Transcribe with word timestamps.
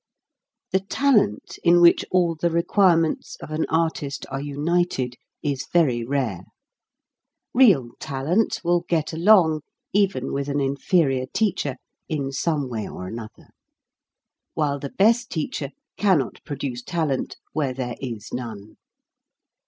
The 0.71 0.79
talent 0.79 1.59
in 1.63 1.79
which 1.79 2.03
all 2.09 2.33
the 2.33 2.49
requirements 2.49 3.37
of 3.39 3.51
an 3.51 3.67
artist 3.69 4.25
are 4.31 4.41
united 4.41 5.15
is 5.43 5.67
very 5.71 6.03
rare. 6.03 6.45
Real 7.53 7.91
tal 7.99 8.25
ent 8.25 8.61
will 8.63 8.79
get 8.89 9.13
along, 9.13 9.61
even 9.93 10.33
with 10.33 10.49
an 10.49 10.59
inferior 10.59 11.27
teacher, 11.31 11.75
in 12.09 12.31
some 12.31 12.67
way 12.67 12.89
or 12.89 13.05
another; 13.05 13.49
while 14.55 14.79
the 14.79 14.89
best 14.89 15.29
teacher 15.29 15.69
cannot 15.97 16.43
produce 16.45 16.81
talent 16.81 17.37
where 17.53 17.71
there 17.71 17.95
is 18.01 18.33
none. 18.33 18.77